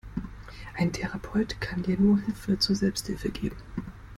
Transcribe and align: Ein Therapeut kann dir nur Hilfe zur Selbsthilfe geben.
Ein 0.75 0.91
Therapeut 0.91 1.61
kann 1.61 1.83
dir 1.83 1.95
nur 1.99 2.17
Hilfe 2.21 2.57
zur 2.57 2.75
Selbsthilfe 2.75 3.29
geben. 3.29 3.57